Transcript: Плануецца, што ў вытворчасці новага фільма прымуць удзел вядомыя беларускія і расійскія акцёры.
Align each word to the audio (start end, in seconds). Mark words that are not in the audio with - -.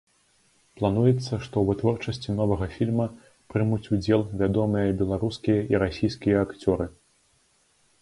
Плануецца, 0.79 1.25
што 1.25 1.45
ў 1.45 1.63
вытворчасці 1.69 2.35
новага 2.39 2.69
фільма 2.77 3.07
прымуць 3.53 3.81
удзел 3.93 4.27
вядомыя 4.43 4.99
беларускія 5.05 5.61
і 5.75 5.87
расійскія 5.89 6.45
акцёры. 6.49 6.93